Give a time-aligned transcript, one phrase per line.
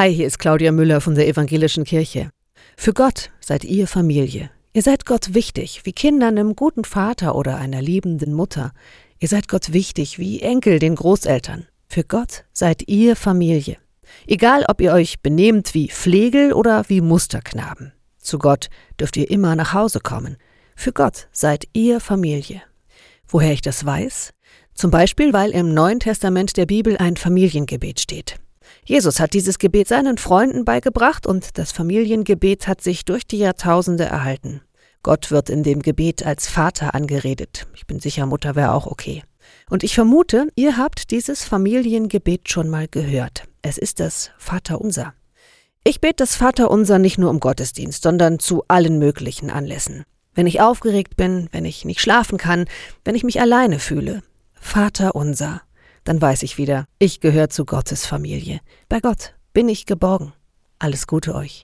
[0.00, 2.30] Hi, hier ist Claudia Müller von der Evangelischen Kirche.
[2.74, 4.50] Für Gott seid ihr Familie.
[4.72, 8.72] Ihr seid Gott wichtig, wie Kinder einem guten Vater oder einer liebenden Mutter.
[9.18, 11.66] Ihr seid Gott wichtig, wie Enkel den Großeltern.
[11.86, 13.76] Für Gott seid ihr Familie.
[14.26, 17.92] Egal, ob ihr euch benehmt wie Flegel oder wie Musterknaben.
[18.16, 20.38] Zu Gott dürft ihr immer nach Hause kommen.
[20.76, 22.62] Für Gott seid ihr Familie.
[23.28, 24.32] Woher ich das weiß?
[24.72, 28.40] Zum Beispiel, weil im Neuen Testament der Bibel ein Familiengebet steht.
[28.90, 34.02] Jesus hat dieses Gebet seinen Freunden beigebracht und das Familiengebet hat sich durch die Jahrtausende
[34.02, 34.62] erhalten.
[35.04, 37.68] Gott wird in dem Gebet als Vater angeredet.
[37.76, 39.22] Ich bin sicher, Mutter wäre auch okay.
[39.70, 43.44] Und ich vermute, ihr habt dieses Familiengebet schon mal gehört.
[43.62, 45.14] Es ist das Vaterunser.
[45.84, 50.02] Ich bete das Vaterunser nicht nur im Gottesdienst, sondern zu allen möglichen Anlässen.
[50.34, 52.64] Wenn ich aufgeregt bin, wenn ich nicht schlafen kann,
[53.04, 54.24] wenn ich mich alleine fühle.
[54.60, 55.62] Vaterunser.
[56.04, 58.60] Dann weiß ich wieder, ich gehöre zu Gottes Familie.
[58.88, 60.32] Bei Gott bin ich geborgen.
[60.78, 61.58] Alles Gute euch.